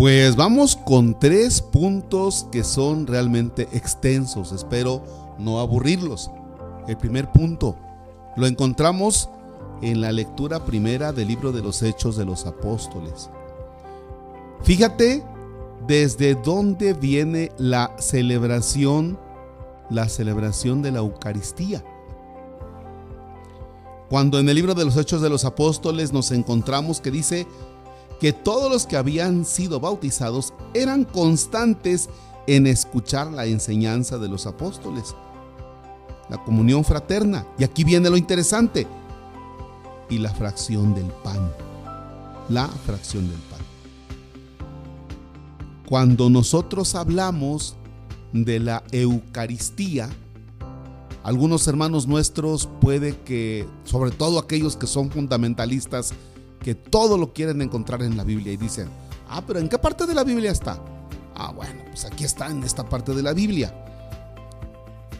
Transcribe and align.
Pues 0.00 0.34
vamos 0.34 0.76
con 0.76 1.20
tres 1.20 1.60
puntos 1.60 2.46
que 2.50 2.64
son 2.64 3.06
realmente 3.06 3.68
extensos. 3.72 4.50
Espero 4.50 5.04
no 5.38 5.60
aburrirlos. 5.60 6.30
El 6.88 6.96
primer 6.96 7.30
punto 7.32 7.76
lo 8.34 8.46
encontramos 8.46 9.28
en 9.82 10.00
la 10.00 10.10
lectura 10.10 10.64
primera 10.64 11.12
del 11.12 11.28
libro 11.28 11.52
de 11.52 11.60
los 11.60 11.82
Hechos 11.82 12.16
de 12.16 12.24
los 12.24 12.46
Apóstoles. 12.46 13.28
Fíjate 14.62 15.22
desde 15.86 16.34
dónde 16.34 16.94
viene 16.94 17.52
la 17.58 17.94
celebración, 17.98 19.18
la 19.90 20.08
celebración 20.08 20.80
de 20.80 20.92
la 20.92 21.00
Eucaristía. 21.00 21.84
Cuando 24.08 24.38
en 24.38 24.48
el 24.48 24.54
libro 24.54 24.72
de 24.72 24.86
los 24.86 24.96
Hechos 24.96 25.20
de 25.20 25.28
los 25.28 25.44
Apóstoles 25.44 26.10
nos 26.10 26.30
encontramos 26.30 27.02
que 27.02 27.10
dice 27.10 27.46
que 28.20 28.34
todos 28.34 28.70
los 28.70 28.86
que 28.86 28.98
habían 28.98 29.46
sido 29.46 29.80
bautizados 29.80 30.52
eran 30.74 31.04
constantes 31.04 32.10
en 32.46 32.66
escuchar 32.66 33.32
la 33.32 33.46
enseñanza 33.46 34.18
de 34.18 34.28
los 34.28 34.46
apóstoles. 34.46 35.14
La 36.28 36.36
comunión 36.44 36.84
fraterna. 36.84 37.46
Y 37.58 37.64
aquí 37.64 37.82
viene 37.82 38.10
lo 38.10 38.18
interesante. 38.18 38.86
Y 40.10 40.18
la 40.18 40.30
fracción 40.34 40.94
del 40.94 41.06
pan. 41.24 41.50
La 42.50 42.68
fracción 42.68 43.26
del 43.28 43.38
pan. 43.38 43.60
Cuando 45.88 46.28
nosotros 46.28 46.94
hablamos 46.94 47.74
de 48.32 48.60
la 48.60 48.84
Eucaristía, 48.92 50.10
algunos 51.22 51.66
hermanos 51.66 52.06
nuestros 52.06 52.68
puede 52.80 53.16
que, 53.18 53.66
sobre 53.84 54.10
todo 54.10 54.38
aquellos 54.38 54.76
que 54.76 54.86
son 54.86 55.10
fundamentalistas, 55.10 56.14
que 56.62 56.74
todo 56.74 57.16
lo 57.16 57.32
quieren 57.32 57.62
encontrar 57.62 58.02
en 58.02 58.16
la 58.16 58.24
Biblia 58.24 58.52
y 58.52 58.56
dicen, 58.56 58.88
ah, 59.28 59.42
pero 59.46 59.58
¿en 59.58 59.68
qué 59.68 59.78
parte 59.78 60.06
de 60.06 60.14
la 60.14 60.24
Biblia 60.24 60.50
está? 60.50 60.82
Ah, 61.34 61.52
bueno, 61.52 61.82
pues 61.88 62.04
aquí 62.04 62.24
está 62.24 62.48
en 62.48 62.62
esta 62.62 62.88
parte 62.88 63.14
de 63.14 63.22
la 63.22 63.32
Biblia. 63.32 63.74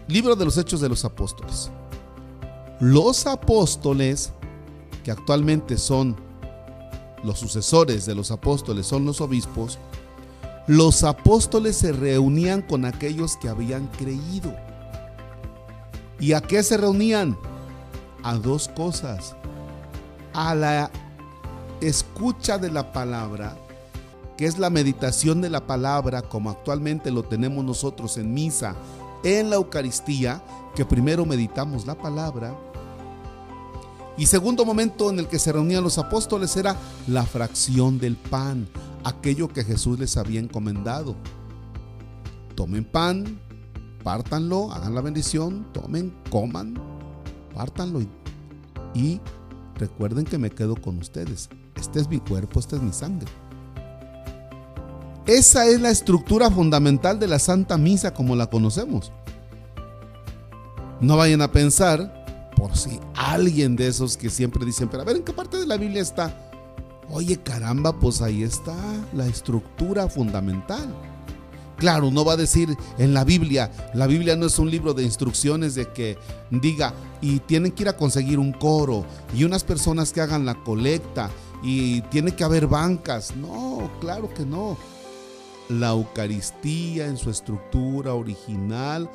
Libro 0.06 0.36
de 0.36 0.44
los 0.44 0.58
Hechos 0.58 0.80
de 0.80 0.88
los 0.88 1.04
Apóstoles. 1.04 1.70
Los 2.80 3.26
apóstoles, 3.26 4.32
que 5.04 5.10
actualmente 5.10 5.78
son 5.78 6.16
los 7.22 7.38
sucesores 7.38 8.06
de 8.06 8.14
los 8.14 8.30
apóstoles, 8.30 8.86
son 8.86 9.04
los 9.04 9.20
obispos, 9.20 9.78
los 10.66 11.04
apóstoles 11.04 11.76
se 11.76 11.92
reunían 11.92 12.62
con 12.62 12.84
aquellos 12.84 13.36
que 13.36 13.48
habían 13.48 13.86
creído. 13.88 14.54
¿Y 16.18 16.32
a 16.32 16.40
qué 16.40 16.62
se 16.62 16.76
reunían? 16.76 17.36
A 18.22 18.34
dos 18.34 18.68
cosas. 18.68 19.34
A 20.32 20.54
la 20.54 20.90
escucha 21.80 22.58
de 22.58 22.70
la 22.70 22.92
palabra, 22.92 23.56
que 24.36 24.46
es 24.46 24.58
la 24.58 24.70
meditación 24.70 25.40
de 25.40 25.50
la 25.50 25.66
palabra, 25.66 26.22
como 26.22 26.50
actualmente 26.50 27.10
lo 27.10 27.22
tenemos 27.22 27.64
nosotros 27.64 28.16
en 28.16 28.32
misa, 28.32 28.74
en 29.22 29.50
la 29.50 29.56
Eucaristía, 29.56 30.42
que 30.74 30.84
primero 30.84 31.26
meditamos 31.26 31.86
la 31.86 31.94
palabra. 31.94 32.56
Y 34.16 34.26
segundo 34.26 34.64
momento 34.64 35.10
en 35.10 35.18
el 35.18 35.28
que 35.28 35.38
se 35.38 35.52
reunían 35.52 35.82
los 35.82 35.98
apóstoles 35.98 36.56
era 36.56 36.76
la 37.06 37.24
fracción 37.24 37.98
del 37.98 38.16
pan, 38.16 38.68
aquello 39.04 39.48
que 39.48 39.64
Jesús 39.64 39.98
les 39.98 40.16
había 40.16 40.40
encomendado. 40.40 41.16
Tomen 42.54 42.84
pan, 42.84 43.40
pártanlo, 44.02 44.72
hagan 44.72 44.94
la 44.94 45.00
bendición, 45.00 45.66
tomen, 45.72 46.14
coman, 46.30 46.74
pártanlo 47.54 48.00
y, 48.00 48.08
y 48.94 49.20
recuerden 49.76 50.24
que 50.24 50.38
me 50.38 50.50
quedo 50.50 50.76
con 50.76 50.98
ustedes. 50.98 51.48
Este 51.80 52.00
es 52.00 52.08
mi 52.08 52.18
cuerpo, 52.20 52.60
esta 52.60 52.76
es 52.76 52.82
mi 52.82 52.92
sangre. 52.92 53.28
Esa 55.26 55.66
es 55.66 55.80
la 55.80 55.90
estructura 55.90 56.50
fundamental 56.50 57.18
de 57.18 57.28
la 57.28 57.38
Santa 57.38 57.78
Misa 57.78 58.12
como 58.12 58.36
la 58.36 58.48
conocemos. 58.48 59.12
No 61.00 61.16
vayan 61.16 61.40
a 61.40 61.50
pensar, 61.50 62.52
por 62.56 62.76
si 62.76 63.00
alguien 63.14 63.76
de 63.76 63.88
esos 63.88 64.16
que 64.16 64.28
siempre 64.28 64.66
dicen, 64.66 64.88
pero 64.88 65.02
a 65.02 65.06
ver, 65.06 65.16
¿en 65.16 65.22
qué 65.22 65.32
parte 65.32 65.56
de 65.56 65.66
la 65.66 65.76
Biblia 65.76 66.02
está? 66.02 66.34
Oye, 67.08 67.38
caramba, 67.38 67.98
pues 67.98 68.20
ahí 68.20 68.42
está 68.42 68.76
la 69.14 69.26
estructura 69.26 70.08
fundamental. 70.08 70.94
Claro, 71.78 72.08
uno 72.08 72.24
va 72.24 72.34
a 72.34 72.36
decir 72.36 72.76
en 72.98 73.14
la 73.14 73.24
Biblia, 73.24 73.70
la 73.94 74.06
Biblia 74.06 74.36
no 74.36 74.46
es 74.46 74.58
un 74.58 74.70
libro 74.70 74.92
de 74.92 75.02
instrucciones 75.02 75.74
de 75.74 75.90
que 75.90 76.18
diga, 76.50 76.92
y 77.22 77.38
tienen 77.40 77.72
que 77.72 77.84
ir 77.84 77.88
a 77.88 77.96
conseguir 77.96 78.38
un 78.38 78.52
coro, 78.52 79.06
y 79.34 79.44
unas 79.44 79.64
personas 79.64 80.12
que 80.12 80.20
hagan 80.20 80.44
la 80.44 80.56
colecta, 80.56 81.30
y 81.62 82.00
tiene 82.02 82.34
que 82.34 82.44
haber 82.44 82.66
bancas. 82.66 83.34
No, 83.36 83.90
claro 84.00 84.32
que 84.32 84.44
no. 84.44 84.76
La 85.68 85.90
Eucaristía 85.90 87.06
en 87.06 87.16
su 87.16 87.30
estructura 87.30 88.14
original 88.14 89.08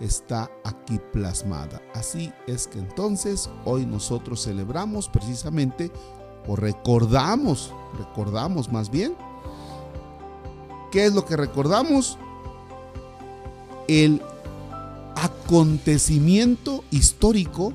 está 0.00 0.50
aquí 0.64 0.98
plasmada. 1.12 1.80
Así 1.94 2.32
es 2.46 2.66
que 2.66 2.78
entonces 2.78 3.48
hoy 3.64 3.86
nosotros 3.86 4.42
celebramos 4.42 5.08
precisamente 5.08 5.90
o 6.46 6.56
recordamos, 6.56 7.72
recordamos 7.96 8.70
más 8.70 8.90
bien, 8.90 9.14
¿qué 10.90 11.06
es 11.06 11.14
lo 11.14 11.24
que 11.24 11.36
recordamos? 11.36 12.18
El 13.86 14.20
acontecimiento 15.16 16.84
histórico 16.90 17.72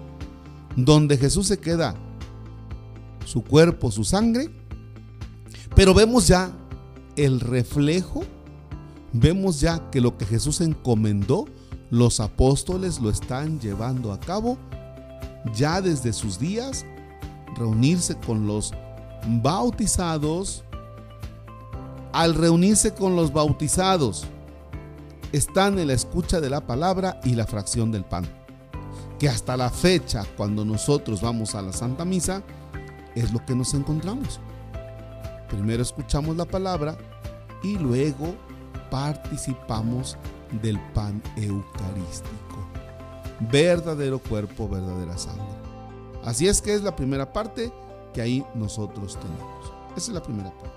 donde 0.76 1.18
Jesús 1.18 1.48
se 1.48 1.60
queda 1.60 1.96
su 3.30 3.44
cuerpo, 3.44 3.92
su 3.92 4.04
sangre, 4.04 4.50
pero 5.76 5.94
vemos 5.94 6.28
ya 6.28 6.52
el 7.16 7.40
reflejo, 7.40 8.24
vemos 9.14 9.60
ya 9.60 9.92
que 9.92 10.02
lo 10.02 10.18
que 10.18 10.26
Jesús 10.26 10.62
encomendó, 10.62 11.46
los 11.92 12.20
apóstoles 12.20 13.00
lo 13.00 13.12
están 13.12 13.60
llevando 13.60 14.12
a 14.12 14.20
cabo 14.20 14.58
ya 15.54 15.80
desde 15.80 16.12
sus 16.12 16.40
días, 16.40 16.88
reunirse 17.56 18.18
con 18.18 18.48
los 18.48 18.74
bautizados, 19.28 20.64
al 22.12 22.34
reunirse 22.34 22.96
con 22.96 23.16
los 23.16 23.32
bautizados, 23.32 24.26
están 25.34 25.78
en 25.78 25.88
la 25.88 25.94
escucha 25.94 26.42
de 26.42 26.50
la 26.50 26.66
palabra 26.66 27.20
y 27.24 27.36
la 27.36 27.46
fracción 27.46 27.92
del 27.92 28.06
pan. 28.06 28.28
Que 29.20 29.30
hasta 29.30 29.56
la 29.56 29.70
fecha, 29.70 30.26
cuando 30.36 30.66
nosotros 30.66 31.22
vamos 31.22 31.54
a 31.54 31.62
la 31.62 31.74
Santa 31.74 32.06
Misa, 32.06 32.42
es 33.16 33.32
lo 33.32 33.46
que 33.46 33.56
nos 33.56 33.74
encontramos. 33.74 34.40
Primero 35.50 35.82
escuchamos 35.82 36.38
la 36.38 36.46
palabra 36.46 36.98
y 37.64 37.78
luego 37.78 38.36
participamos 38.90 40.18
del 40.62 40.80
pan 40.94 41.22
eucarístico. 41.36 42.68
Verdadero 43.52 44.20
cuerpo, 44.20 44.68
verdadera 44.68 45.18
sangre. 45.18 45.44
Así 46.24 46.48
es 46.48 46.62
que 46.62 46.74
es 46.74 46.84
la 46.84 46.96
primera 46.96 47.32
parte 47.32 47.72
que 48.14 48.22
ahí 48.22 48.46
nosotros 48.56 49.18
tenemos. 49.20 49.74
Esa 49.96 50.12
es 50.12 50.16
la 50.16 50.24
primera 50.24 50.52
parte. 50.52 50.70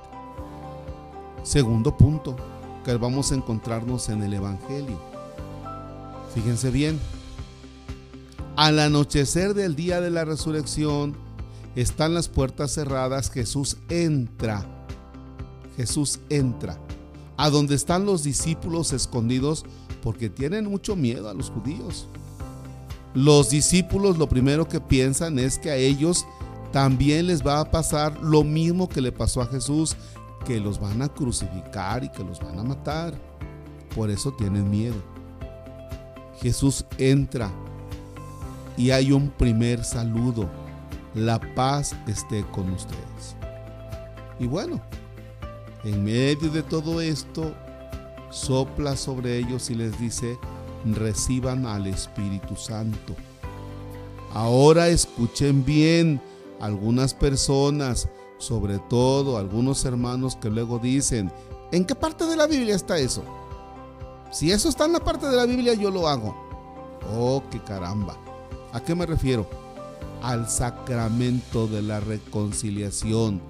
Segundo 1.43 1.97
punto, 1.97 2.37
que 2.84 2.94
vamos 2.97 3.32
a 3.32 3.34
encontrarnos 3.34 4.09
en 4.09 4.22
el 4.22 4.34
Evangelio. 4.34 4.99
Fíjense 6.34 6.70
bien, 6.70 6.99
al 8.56 8.78
anochecer 8.78 9.54
del 9.54 9.75
día 9.76 10.00
de 10.00 10.10
la 10.10 10.25
resurrección, 10.25 11.16
están 11.74 12.14
las 12.14 12.28
puertas 12.28 12.72
cerradas, 12.72 13.30
Jesús 13.30 13.78
entra. 13.88 14.66
Jesús 15.76 16.20
entra. 16.28 16.78
A 17.36 17.50
donde 17.50 17.74
están 17.74 18.04
los 18.04 18.22
discípulos 18.22 18.92
escondidos 18.92 19.64
porque 20.02 20.28
tienen 20.28 20.66
mucho 20.66 20.96
miedo 20.96 21.28
a 21.28 21.34
los 21.34 21.50
judíos. 21.50 22.08
Los 23.14 23.50
discípulos 23.50 24.19
lo 24.19 24.28
primero 24.28 24.69
que 24.69 24.80
piensan 24.80 25.38
es 25.38 25.58
que 25.58 25.70
a 25.70 25.76
ellos 25.76 26.26
también 26.72 27.26
les 27.26 27.46
va 27.46 27.60
a 27.60 27.70
pasar 27.70 28.22
lo 28.22 28.44
mismo 28.44 28.88
que 28.88 29.00
le 29.00 29.12
pasó 29.12 29.40
a 29.42 29.46
Jesús, 29.46 29.96
que 30.44 30.60
los 30.60 30.80
van 30.80 31.02
a 31.02 31.08
crucificar 31.08 32.04
y 32.04 32.10
que 32.10 32.25
los 32.25 32.40
van 32.40 32.58
a 32.58 32.64
matar. 32.64 33.14
Por 33.94 34.10
eso 34.10 34.32
tienen 34.32 34.70
miedo. 34.70 34.96
Jesús 36.40 36.84
entra 36.98 37.50
y 38.76 38.90
hay 38.90 39.12
un 39.12 39.30
primer 39.30 39.84
saludo 39.84 40.62
la 41.14 41.41
paz 41.55 41.94
esté 42.06 42.44
con 42.53 42.70
ustedes. 42.73 43.37
Y 44.38 44.47
bueno, 44.47 44.81
en 45.85 46.05
medio 46.05 46.50
de 46.50 46.62
todo 46.62 47.00
esto, 47.00 47.53
sopla 48.31 48.97
sobre 48.97 49.38
ellos 49.38 49.70
y 49.70 49.75
les 49.75 49.99
dice, 49.99 50.38
reciban 50.85 51.67
al 51.67 51.87
Espíritu 51.87 52.56
Santo. 52.56 53.14
Ahora 54.32 54.88
escuchen 54.88 55.64
bien 55.64 56.20
algunas 56.61 57.12
personas, 57.12 58.09
sobre 58.38 58.79
todo 58.79 59.37
algunos 59.37 59.85
hermanos 59.85 60.37
que 60.37 60.49
luego 60.49 60.79
dicen, 60.79 61.31
¿en 61.70 61.85
qué 61.85 61.94
parte 61.94 62.25
de 62.26 62.37
la 62.37 62.47
Biblia 62.47 62.75
está 62.75 62.99
eso? 62.99 63.23
Si 64.31 64.50
eso 64.50 64.70
está 64.70 64.87
en 64.87 64.94
la 64.94 65.05
parte 65.05 65.26
de 65.26 65.37
la 65.37 65.44
Biblia, 65.44 65.75
yo 65.75 65.91
lo 65.91 66.09
hago. 66.09 66.35
Oh, 67.14 67.43
qué 67.50 67.61
caramba. 67.61 68.17
¿A 68.73 68.81
qué 68.81 68.94
me 68.94 69.05
refiero? 69.05 69.47
Al 70.22 70.48
sacramento 70.48 71.66
de 71.66 71.82
la 71.82 72.00
reconciliación, 72.00 73.42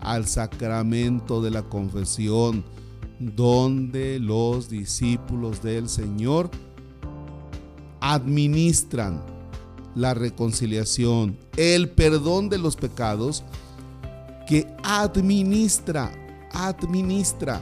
al 0.00 0.26
sacramento 0.26 1.42
de 1.42 1.50
la 1.50 1.62
confesión, 1.64 2.64
donde 3.18 4.18
los 4.18 4.68
discípulos 4.68 5.62
del 5.62 5.88
Señor 5.88 6.50
administran 8.00 9.22
la 9.94 10.14
reconciliación, 10.14 11.36
el 11.56 11.90
perdón 11.90 12.48
de 12.48 12.58
los 12.58 12.76
pecados, 12.76 13.44
que 14.48 14.66
administra, 14.82 16.12
administra 16.52 17.60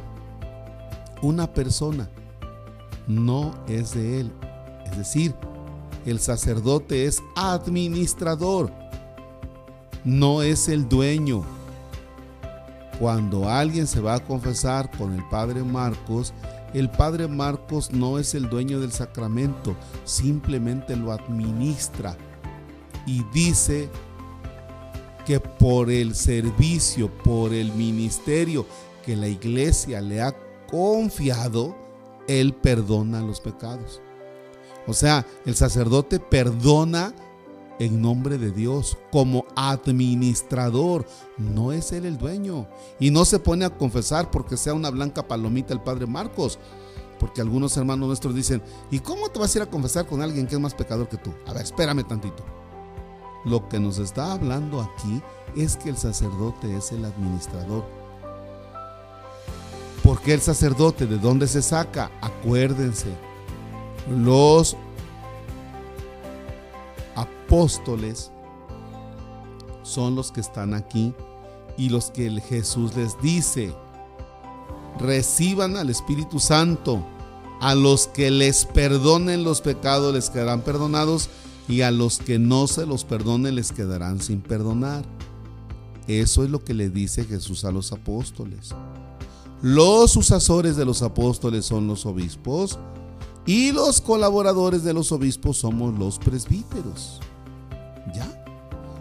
una 1.22 1.52
persona, 1.52 2.08
no 3.06 3.54
es 3.68 3.94
de 3.94 4.20
él. 4.20 4.32
Es 4.86 4.96
decir, 4.96 5.34
el 6.06 6.20
sacerdote 6.20 7.06
es 7.06 7.23
administrador, 7.37 8.73
no 10.05 10.43
es 10.43 10.69
el 10.69 10.88
dueño. 10.88 11.44
Cuando 12.99 13.49
alguien 13.49 13.87
se 13.87 14.00
va 14.00 14.14
a 14.14 14.25
confesar 14.25 14.91
con 14.97 15.14
el 15.14 15.26
padre 15.29 15.62
Marcos, 15.62 16.35
el 16.75 16.91
padre 16.91 17.26
Marcos 17.26 17.91
no 17.93 18.19
es 18.19 18.35
el 18.35 18.49
dueño 18.49 18.79
del 18.79 18.93
sacramento, 18.93 19.75
simplemente 20.05 20.97
lo 20.97 21.12
administra 21.12 22.17
y 23.06 23.25
dice 23.32 23.88
que 25.26 25.41
por 25.41 25.91
el 25.91 26.14
servicio, 26.14 27.11
por 27.23 27.52
el 27.52 27.73
ministerio 27.73 28.67
que 29.05 29.17
la 29.17 29.29
iglesia 29.29 30.00
le 30.00 30.20
ha 30.20 30.37
confiado, 30.70 31.76
él 32.29 32.55
perdona 32.55 33.20
los 33.20 33.41
pecados. 33.41 34.00
O 34.86 34.92
sea, 34.92 35.26
el 35.46 35.54
sacerdote 35.54 36.18
perdona 36.18 37.14
en 37.80 38.02
nombre 38.02 38.38
de 38.38 38.50
Dios 38.50 38.98
como 39.10 39.46
administrador. 39.56 41.06
No 41.38 41.72
es 41.72 41.92
él 41.92 42.04
el 42.04 42.18
dueño. 42.18 42.68
Y 43.00 43.10
no 43.10 43.24
se 43.24 43.38
pone 43.38 43.64
a 43.64 43.76
confesar 43.76 44.30
porque 44.30 44.56
sea 44.56 44.74
una 44.74 44.90
blanca 44.90 45.26
palomita 45.26 45.72
el 45.72 45.80
padre 45.80 46.06
Marcos. 46.06 46.58
Porque 47.18 47.40
algunos 47.40 47.76
hermanos 47.76 48.08
nuestros 48.08 48.34
dicen, 48.34 48.62
¿y 48.90 49.00
cómo 49.00 49.28
te 49.28 49.38
vas 49.38 49.54
a 49.54 49.58
ir 49.58 49.62
a 49.62 49.70
confesar 49.70 50.06
con 50.06 50.22
alguien 50.22 50.46
que 50.46 50.54
es 50.54 50.60
más 50.60 50.74
pecador 50.74 51.08
que 51.08 51.16
tú? 51.16 51.32
A 51.46 51.52
ver, 51.52 51.62
espérame 51.62 52.06
tantito. 52.06 52.44
Lo 53.44 53.68
que 53.68 53.80
nos 53.80 53.98
está 53.98 54.32
hablando 54.32 54.80
aquí 54.80 55.22
es 55.56 55.76
que 55.76 55.88
el 55.88 55.96
sacerdote 55.96 56.76
es 56.76 56.92
el 56.92 57.04
administrador. 57.04 57.84
Porque 60.02 60.34
el 60.34 60.40
sacerdote 60.40 61.06
de 61.06 61.18
dónde 61.18 61.46
se 61.46 61.62
saca? 61.62 62.10
Acuérdense, 62.20 63.08
los 64.08 64.76
apóstoles 67.17 68.31
son 69.82 70.14
los 70.14 70.31
que 70.32 70.41
están 70.41 70.75
aquí 70.75 71.12
y 71.76 71.88
los 71.88 72.11
que 72.11 72.31
Jesús 72.41 72.94
les 72.97 73.20
dice, 73.20 73.75
reciban 74.99 75.76
al 75.76 75.91
Espíritu 75.91 76.38
Santo, 76.38 77.05
a 77.61 77.75
los 77.75 78.06
que 78.06 78.31
les 78.31 78.64
perdonen 78.64 79.44
los 79.44 79.61
pecados 79.61 80.14
les 80.14 80.31
quedarán 80.31 80.62
perdonados 80.62 81.29
y 81.69 81.82
a 81.82 81.91
los 81.91 82.19
que 82.19 82.38
no 82.38 82.67
se 82.67 82.87
los 82.87 83.05
perdonen 83.05 83.55
les 83.55 83.73
quedarán 83.73 84.20
sin 84.20 84.41
perdonar. 84.41 85.05
Eso 86.06 86.43
es 86.43 86.50
lo 86.50 86.64
que 86.64 86.75
le 86.75 86.88
dice 86.88 87.25
Jesús 87.25 87.64
a 87.64 87.70
los 87.70 87.93
apóstoles. 87.93 88.70
Los 89.62 90.12
sucesores 90.12 90.76
de 90.76 90.85
los 90.85 91.02
apóstoles 91.02 91.67
son 91.67 91.87
los 91.87 92.06
obispos 92.06 92.79
y 93.46 93.72
los 93.72 94.00
colaboradores 94.00 94.84
de 94.84 94.92
los 94.92 95.12
obispos 95.12 95.58
somos 95.58 95.98
los 95.98 96.19
presbíteros. 96.19 97.20
¿Ya? 98.14 98.26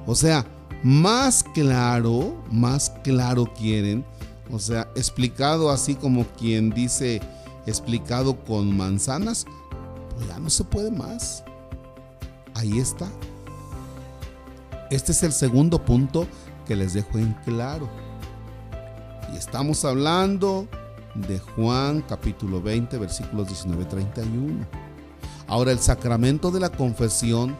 O 0.06 0.16
sea, 0.16 0.46
más 0.84 1.44
claro, 1.44 2.42
más 2.52 2.92
claro 3.04 3.52
quieren. 3.54 4.06
O 4.52 4.60
sea, 4.60 4.90
explicado 4.96 5.70
así 5.70 5.96
como 5.96 6.26
quien 6.38 6.72
dice, 6.72 7.22
explicado 7.66 8.44
con 8.46 8.76
manzanas, 8.76 9.46
pues 10.16 10.28
ya 10.28 10.40
no 10.40 10.50
se 10.50 10.64
puede 10.64 10.92
más. 10.92 11.44
Ahí 12.56 12.80
está. 12.80 13.08
Este 14.90 15.12
es 15.12 15.22
el 15.22 15.34
segundo 15.34 15.84
punto 15.86 16.28
que 16.66 16.76
les 16.76 16.94
dejo 16.94 17.20
en 17.20 17.34
claro. 17.46 17.88
Y 19.32 19.38
estamos 19.38 19.86
hablando 19.86 20.68
de 21.16 21.40
Juan 21.40 22.04
capítulo 22.08 22.62
20 22.62 22.98
versículos 22.98 23.48
19-31. 23.48 24.66
Ahora 25.48 25.72
el 25.72 25.80
sacramento 25.80 26.52
de 26.52 26.60
la 26.60 26.70
confesión 26.70 27.56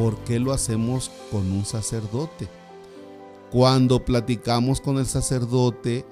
¿Por 0.00 0.16
qué 0.24 0.38
lo 0.38 0.52
hacemos 0.52 1.10
con 1.30 1.50
un 1.52 1.64
sacerdote? 1.64 2.48
Cuando 3.50 4.04
platicamos 4.04 4.80
con 4.80 4.98
el 4.98 5.06
sacerdote, 5.06 6.06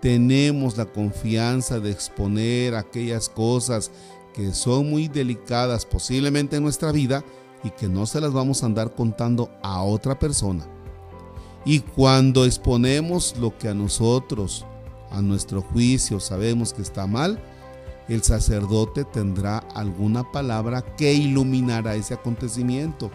tenemos 0.00 0.76
la 0.76 0.86
confianza 0.86 1.78
de 1.78 1.90
exponer 1.90 2.74
aquellas 2.74 3.28
cosas 3.28 3.92
que 4.34 4.52
son 4.52 4.90
muy 4.90 5.08
delicadas 5.08 5.86
posiblemente 5.86 6.56
en 6.56 6.64
nuestra 6.64 6.90
vida 6.90 7.24
y 7.62 7.70
que 7.70 7.88
no 7.88 8.06
se 8.06 8.20
las 8.20 8.32
vamos 8.32 8.62
a 8.62 8.66
andar 8.66 8.94
contando 8.94 9.50
a 9.62 9.82
otra 9.84 10.18
persona. 10.18 10.66
Y 11.64 11.80
cuando 11.80 12.44
exponemos 12.44 13.36
lo 13.38 13.56
que 13.56 13.68
a 13.68 13.74
nosotros, 13.74 14.66
a 15.10 15.20
nuestro 15.22 15.62
juicio, 15.62 16.20
sabemos 16.20 16.72
que 16.72 16.82
está 16.82 17.06
mal, 17.06 17.42
el 18.08 18.22
sacerdote 18.22 19.04
tendrá 19.04 19.58
alguna 19.74 20.30
palabra 20.32 20.82
que 20.82 21.12
iluminará 21.12 21.94
ese 21.94 22.14
acontecimiento. 22.14 23.10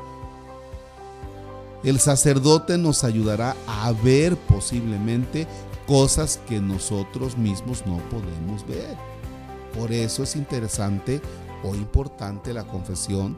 El 1.83 1.99
sacerdote 1.99 2.77
nos 2.77 3.03
ayudará 3.03 3.55
a 3.67 3.91
ver 3.91 4.37
posiblemente 4.37 5.47
cosas 5.85 6.39
que 6.47 6.59
nosotros 6.59 7.37
mismos 7.37 7.85
no 7.85 7.97
podemos 8.09 8.65
ver. 8.65 8.97
Por 9.77 9.91
eso 9.91 10.23
es 10.23 10.35
interesante 10.35 11.21
o 11.63 11.75
importante 11.75 12.53
la 12.53 12.63
confesión 12.63 13.37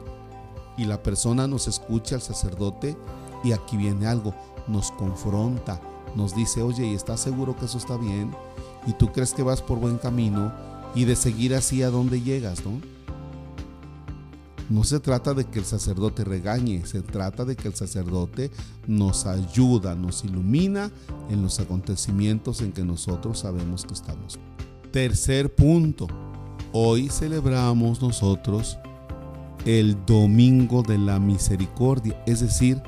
y 0.76 0.84
la 0.84 1.02
persona 1.02 1.48
nos 1.48 1.66
escucha 1.66 2.14
al 2.14 2.22
sacerdote 2.22 2.96
y 3.42 3.52
aquí 3.52 3.76
viene 3.76 4.06
algo, 4.06 4.32
nos 4.68 4.92
confronta, 4.92 5.80
nos 6.14 6.34
dice, 6.34 6.62
oye, 6.62 6.86
¿y 6.86 6.94
estás 6.94 7.20
seguro 7.20 7.56
que 7.56 7.66
eso 7.66 7.78
está 7.78 7.96
bien? 7.96 8.30
¿Y 8.86 8.92
tú 8.92 9.12
crees 9.12 9.34
que 9.34 9.42
vas 9.42 9.62
por 9.62 9.78
buen 9.78 9.98
camino? 9.98 10.52
y 10.94 11.04
de 11.04 11.16
seguir 11.16 11.54
así 11.54 11.82
a 11.82 11.90
donde 11.90 12.20
llegas, 12.20 12.64
¿no? 12.64 12.80
No 14.70 14.84
se 14.84 15.00
trata 15.00 15.32
de 15.32 15.44
que 15.44 15.60
el 15.60 15.64
sacerdote 15.64 16.24
regañe, 16.24 16.84
se 16.84 17.00
trata 17.00 17.46
de 17.46 17.56
que 17.56 17.68
el 17.68 17.74
sacerdote 17.74 18.50
nos 18.86 19.24
ayuda, 19.24 19.94
nos 19.94 20.24
ilumina 20.24 20.90
en 21.30 21.42
los 21.42 21.58
acontecimientos 21.58 22.60
en 22.60 22.72
que 22.72 22.84
nosotros 22.84 23.38
sabemos 23.38 23.86
que 23.86 23.94
estamos. 23.94 24.38
Tercer 24.90 25.54
punto, 25.54 26.06
hoy 26.72 27.08
celebramos 27.08 28.02
nosotros 28.02 28.76
el 29.64 29.96
Domingo 30.04 30.82
de 30.82 30.98
la 30.98 31.18
Misericordia, 31.18 32.22
es 32.26 32.40
decir, 32.40 32.82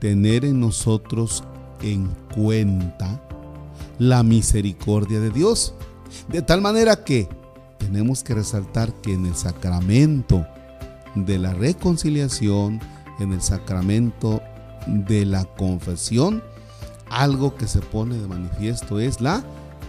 tener 0.00 0.46
en 0.46 0.58
nosotros 0.60 1.44
en 1.82 2.08
cuenta 2.34 3.20
la 3.98 4.22
misericordia 4.22 5.20
de 5.20 5.30
Dios. 5.30 5.74
De 6.28 6.42
tal 6.42 6.60
manera 6.60 7.04
que 7.04 7.28
tenemos 7.78 8.22
que 8.22 8.34
resaltar 8.34 8.92
que 8.94 9.14
en 9.14 9.26
el 9.26 9.34
sacramento 9.34 10.46
de 11.14 11.38
la 11.38 11.54
reconciliación, 11.54 12.80
en 13.18 13.32
el 13.32 13.42
sacramento 13.42 14.42
de 14.86 15.26
la 15.26 15.44
confesión, 15.44 16.42
algo 17.10 17.54
que 17.54 17.66
se 17.66 17.80
pone 17.80 18.16
de 18.16 18.28
manifiesto 18.28 19.00
es 19.00 19.20
la 19.20 19.42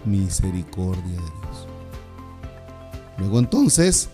misericordia 0.06 1.04
de 1.04 1.18
Dios. 1.18 1.68
Luego 3.18 3.40
entonces, 3.40 4.10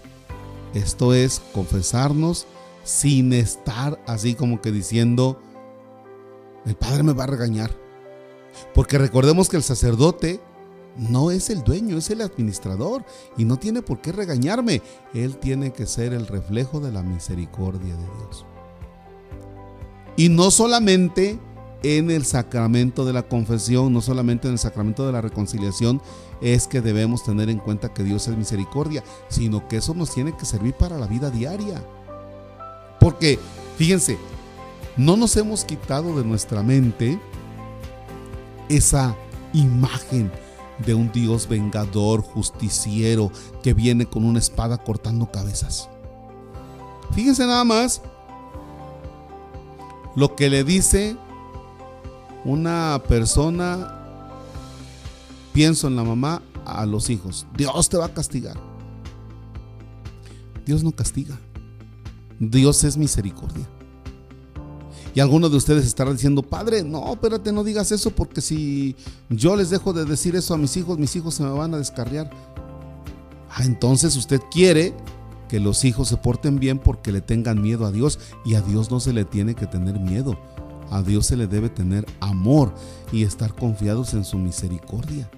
esto 0.73 1.13
es 1.13 1.41
confesarnos 1.53 2.47
sin 2.83 3.33
estar 3.33 3.99
así 4.07 4.35
como 4.35 4.61
que 4.61 4.71
diciendo, 4.71 5.39
el 6.65 6.75
Padre 6.75 7.03
me 7.03 7.13
va 7.13 7.25
a 7.25 7.27
regañar. 7.27 7.71
Porque 8.73 8.97
recordemos 8.97 9.49
que 9.49 9.57
el 9.57 9.63
sacerdote 9.63 10.39
no 10.97 11.31
es 11.31 11.49
el 11.49 11.63
dueño, 11.63 11.97
es 11.97 12.09
el 12.09 12.21
administrador 12.21 13.03
y 13.37 13.45
no 13.45 13.57
tiene 13.57 13.81
por 13.81 14.01
qué 14.01 14.11
regañarme. 14.11 14.81
Él 15.13 15.37
tiene 15.37 15.73
que 15.73 15.85
ser 15.85 16.13
el 16.13 16.27
reflejo 16.27 16.79
de 16.79 16.91
la 16.91 17.03
misericordia 17.03 17.95
de 17.95 18.03
Dios. 18.17 18.45
Y 20.17 20.29
no 20.29 20.51
solamente 20.51 21.39
en 21.83 22.09
el 22.09 22.25
sacramento 22.25 23.05
de 23.05 23.13
la 23.13 23.23
confesión, 23.23 23.93
no 23.93 24.01
solamente 24.01 24.47
en 24.47 24.53
el 24.53 24.59
sacramento 24.59 25.05
de 25.05 25.11
la 25.11 25.21
reconciliación, 25.21 26.01
es 26.41 26.67
que 26.67 26.81
debemos 26.81 27.23
tener 27.23 27.49
en 27.49 27.59
cuenta 27.59 27.93
que 27.93 28.03
Dios 28.03 28.27
es 28.27 28.37
misericordia, 28.37 29.03
sino 29.27 29.67
que 29.67 29.77
eso 29.77 29.93
nos 29.93 30.13
tiene 30.13 30.35
que 30.35 30.45
servir 30.45 30.73
para 30.73 30.97
la 30.97 31.07
vida 31.07 31.29
diaria. 31.29 31.83
Porque, 32.99 33.37
fíjense, 33.77 34.17
no 34.97 35.17
nos 35.17 35.35
hemos 35.37 35.65
quitado 35.65 36.17
de 36.17 36.23
nuestra 36.23 36.63
mente 36.63 37.19
esa 38.69 39.15
imagen 39.53 40.31
de 40.85 40.93
un 40.93 41.11
Dios 41.11 41.47
vengador, 41.47 42.21
justiciero, 42.21 43.31
que 43.63 43.73
viene 43.73 44.05
con 44.05 44.25
una 44.25 44.39
espada 44.39 44.77
cortando 44.77 45.31
cabezas. 45.31 45.89
Fíjense 47.13 47.45
nada 47.45 47.63
más 47.63 48.01
lo 50.15 50.35
que 50.35 50.49
le 50.49 50.63
dice 50.63 51.17
una 52.43 53.01
persona, 53.07 53.99
pienso 55.53 55.87
en 55.87 55.95
la 55.95 56.03
mamá, 56.03 56.41
a 56.65 56.85
los 56.85 57.09
hijos, 57.09 57.45
Dios 57.55 57.89
te 57.89 57.97
va 57.97 58.05
a 58.05 58.13
castigar. 58.13 58.57
Dios 60.65 60.83
no 60.83 60.91
castiga. 60.91 61.39
Dios 62.39 62.83
es 62.83 62.97
misericordia. 62.97 63.67
Y 65.15 65.21
algunos 65.21 65.49
de 65.49 65.57
ustedes 65.57 65.85
estarán 65.85 66.13
diciendo, 66.13 66.43
Padre, 66.43 66.83
no, 66.83 67.13
espérate, 67.13 67.53
no 67.53 67.63
digas 67.63 67.93
eso 67.93 68.11
porque 68.11 68.41
si 68.41 68.97
yo 69.29 69.55
les 69.55 69.69
dejo 69.69 69.93
de 69.93 70.03
decir 70.03 70.35
eso 70.35 70.53
a 70.53 70.57
mis 70.57 70.75
hijos, 70.75 70.99
mis 70.99 71.15
hijos 71.15 71.35
se 71.35 71.43
me 71.43 71.51
van 71.51 71.73
a 71.73 71.77
descarriar. 71.77 72.29
Ah, 73.49 73.63
entonces 73.63 74.17
usted 74.17 74.41
quiere 74.51 74.93
que 75.47 75.61
los 75.61 75.85
hijos 75.85 76.09
se 76.09 76.17
porten 76.17 76.59
bien 76.59 76.79
porque 76.79 77.13
le 77.13 77.21
tengan 77.21 77.61
miedo 77.61 77.85
a 77.85 77.93
Dios 77.93 78.19
y 78.43 78.55
a 78.55 78.61
Dios 78.61 78.91
no 78.91 78.99
se 78.99 79.13
le 79.13 79.23
tiene 79.23 79.55
que 79.55 79.67
tener 79.67 80.01
miedo. 80.01 80.37
A 80.91 81.01
Dios 81.01 81.27
se 81.27 81.37
le 81.37 81.47
debe 81.47 81.69
tener 81.69 82.05
amor 82.19 82.75
y 83.13 83.23
estar 83.23 83.55
confiados 83.55 84.13
en 84.13 84.25
su 84.25 84.37
misericordia. 84.37 85.31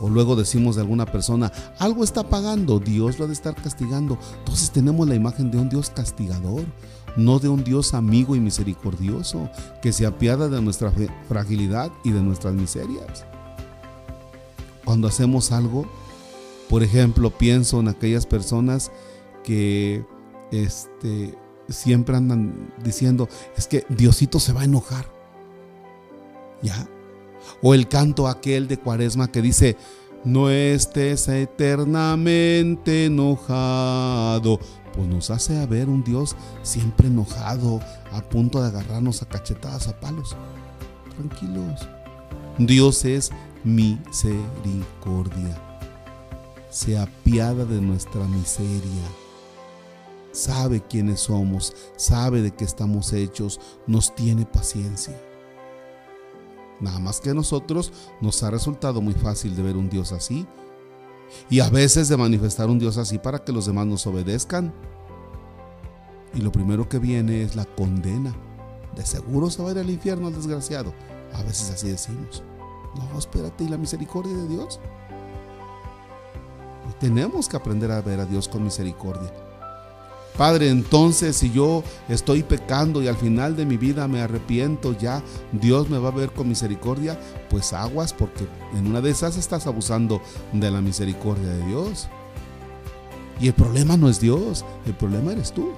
O 0.00 0.08
luego 0.08 0.36
decimos 0.36 0.76
de 0.76 0.82
alguna 0.82 1.04
persona, 1.04 1.52
algo 1.78 2.02
está 2.02 2.30
pagando, 2.30 2.80
Dios 2.80 3.18
lo 3.18 3.26
ha 3.26 3.28
de 3.28 3.34
estar 3.34 3.54
castigando. 3.54 4.18
Entonces 4.38 4.70
tenemos 4.70 5.06
la 5.06 5.14
imagen 5.14 5.50
de 5.50 5.58
un 5.58 5.68
Dios 5.68 5.90
castigador, 5.90 6.64
no 7.16 7.38
de 7.38 7.48
un 7.48 7.64
Dios 7.64 7.94
amigo 7.94 8.36
y 8.36 8.40
misericordioso, 8.40 9.48
que 9.82 9.92
se 9.92 10.06
apiada 10.06 10.48
de 10.48 10.60
nuestra 10.60 10.92
fragilidad 11.28 11.92
y 12.02 12.10
de 12.10 12.22
nuestras 12.22 12.54
miserias. 12.54 13.24
Cuando 14.84 15.08
hacemos 15.08 15.52
algo, 15.52 15.86
por 16.68 16.82
ejemplo, 16.82 17.30
pienso 17.30 17.80
en 17.80 17.88
aquellas 17.88 18.26
personas 18.26 18.90
que 19.42 20.04
este, 20.50 21.34
siempre 21.68 22.16
andan 22.16 22.72
diciendo, 22.82 23.28
es 23.56 23.66
que 23.66 23.84
Diosito 23.88 24.40
se 24.40 24.52
va 24.52 24.62
a 24.62 24.64
enojar. 24.64 25.06
¿Ya? 26.62 26.88
O 27.62 27.74
el 27.74 27.88
canto 27.88 28.26
aquel 28.26 28.68
de 28.68 28.78
Cuaresma 28.78 29.30
que 29.30 29.42
dice, 29.42 29.76
no 30.24 30.48
estés 30.48 31.28
eternamente 31.28 33.06
enojado. 33.06 34.58
Pues 34.94 35.08
nos 35.08 35.30
hace 35.30 35.58
a 35.58 35.66
ver 35.66 35.88
un 35.88 36.04
Dios 36.04 36.36
siempre 36.62 37.08
enojado, 37.08 37.80
a 38.12 38.20
punto 38.22 38.62
de 38.62 38.68
agarrarnos 38.68 39.22
a 39.22 39.26
cachetadas 39.26 39.88
a 39.88 39.98
palos. 39.98 40.36
Tranquilos. 41.16 41.80
Dios 42.58 43.04
es 43.04 43.32
misericordia. 43.64 45.60
Se 46.70 46.96
apiada 46.96 47.64
de 47.64 47.80
nuestra 47.80 48.24
miseria. 48.26 49.02
Sabe 50.32 50.80
quiénes 50.80 51.20
somos, 51.20 51.74
sabe 51.96 52.42
de 52.42 52.52
qué 52.52 52.64
estamos 52.64 53.12
hechos, 53.12 53.60
nos 53.86 54.14
tiene 54.14 54.46
paciencia. 54.46 55.16
Nada 56.80 56.98
más 56.98 57.20
que 57.20 57.30
a 57.30 57.34
nosotros 57.34 57.92
nos 58.20 58.42
ha 58.42 58.50
resultado 58.50 59.00
muy 59.00 59.14
fácil 59.14 59.54
de 59.54 59.62
ver 59.62 59.76
un 59.76 59.88
Dios 59.88 60.12
así 60.12 60.46
y 61.50 61.60
a 61.60 61.68
veces 61.68 62.08
de 62.08 62.16
manifestar 62.16 62.68
un 62.68 62.78
Dios 62.78 62.96
así 62.98 63.18
para 63.18 63.44
que 63.44 63.52
los 63.52 63.66
demás 63.66 63.86
nos 63.86 64.06
obedezcan. 64.06 64.72
Y 66.34 66.40
lo 66.40 66.50
primero 66.50 66.88
que 66.88 66.98
viene 66.98 67.42
es 67.42 67.54
la 67.54 67.64
condena. 67.64 68.34
De 68.96 69.04
seguro 69.04 69.50
se 69.50 69.62
va 69.62 69.68
a 69.68 69.72
ir 69.72 69.78
al 69.78 69.90
infierno 69.90 70.28
el 70.28 70.34
desgraciado. 70.34 70.92
A 71.32 71.42
veces 71.42 71.70
así 71.70 71.88
decimos. 71.88 72.42
No, 72.96 73.18
espérate, 73.18 73.64
¿y 73.64 73.68
la 73.68 73.76
misericordia 73.76 74.36
de 74.36 74.48
Dios? 74.48 74.80
Tenemos 77.00 77.48
que 77.48 77.56
aprender 77.56 77.90
a 77.90 78.00
ver 78.00 78.20
a 78.20 78.26
Dios 78.26 78.48
con 78.48 78.62
misericordia. 78.62 79.32
Padre, 80.36 80.68
entonces 80.68 81.36
si 81.36 81.52
yo 81.52 81.84
estoy 82.08 82.42
pecando 82.42 83.00
y 83.00 83.06
al 83.06 83.16
final 83.16 83.54
de 83.54 83.66
mi 83.66 83.76
vida 83.76 84.08
me 84.08 84.20
arrepiento, 84.20 84.92
ya 84.92 85.22
Dios 85.52 85.88
me 85.88 85.98
va 85.98 86.08
a 86.08 86.12
ver 86.12 86.32
con 86.32 86.48
misericordia, 86.48 87.18
pues 87.48 87.72
aguas 87.72 88.12
porque 88.12 88.48
en 88.76 88.88
una 88.88 89.00
de 89.00 89.10
esas 89.10 89.36
estás 89.36 89.68
abusando 89.68 90.20
de 90.52 90.72
la 90.72 90.80
misericordia 90.80 91.48
de 91.48 91.66
Dios. 91.66 92.08
Y 93.40 93.46
el 93.46 93.54
problema 93.54 93.96
no 93.96 94.08
es 94.08 94.20
Dios, 94.20 94.64
el 94.86 94.94
problema 94.94 95.32
eres 95.32 95.52
tú. 95.52 95.72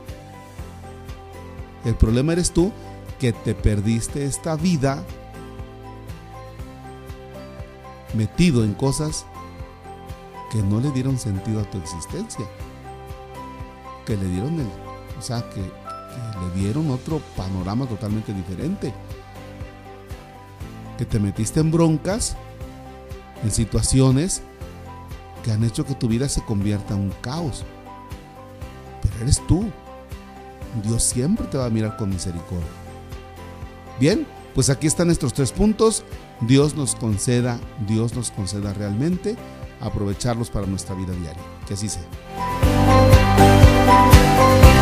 El 1.85 1.95
problema 1.95 2.33
eres 2.33 2.51
tú 2.51 2.73
que 3.21 3.35
te 3.35 3.55
perdiste 3.55 4.25
esta 4.25 4.57
vida 4.57 5.05
metido 8.15 8.65
en 8.65 8.73
cosas 8.73 9.27
que 10.51 10.63
no 10.63 10.81
le 10.81 10.91
dieron 10.93 11.19
sentido 11.19 11.61
a 11.61 11.71
tu 11.71 11.77
existencia 11.77 12.47
que 14.07 14.17
le 14.17 14.27
dieron 14.29 14.61
el, 14.61 14.67
o 15.19 15.23
sea, 15.23 15.45
que, 15.51 15.61
le 15.61 16.61
dieron 16.61 16.91
otro 16.91 17.21
panorama 17.37 17.87
totalmente 17.87 18.33
diferente. 18.33 18.95
Que 20.97 21.05
te 21.05 21.19
metiste 21.19 21.61
en 21.61 21.71
broncas, 21.71 22.37
en 23.43 23.51
situaciones 23.51 24.41
que 25.45 25.53
han 25.53 25.63
hecho 25.63 25.85
que 25.85 25.95
tu 25.95 26.09
vida 26.09 26.29
se 26.29 26.43
convierta 26.43 26.95
en 26.95 27.01
un 27.01 27.15
caos. 27.21 27.65
Pero 29.03 29.15
eres 29.23 29.47
tú. 29.47 29.67
Dios 30.83 31.03
siempre 31.03 31.47
te 31.47 31.59
va 31.59 31.67
a 31.67 31.71
mirar 31.71 31.97
con 31.97 32.09
misericordia. 32.09 32.67
Bien, 34.01 34.27
pues 34.55 34.71
aquí 34.71 34.87
están 34.87 35.09
nuestros 35.09 35.35
tres 35.35 35.53
puntos. 35.53 36.03
Dios 36.41 36.75
nos 36.75 36.95
conceda, 36.95 37.59
Dios 37.87 38.15
nos 38.15 38.31
conceda 38.31 38.73
realmente 38.73 39.37
aprovecharlos 39.81 40.51
para 40.51 40.67
nuestra 40.67 40.95
vida 40.95 41.13
diaria. 41.13 41.43
Que 41.67 41.75
así 41.75 41.89
sea. 41.89 42.03
Música 43.87 44.76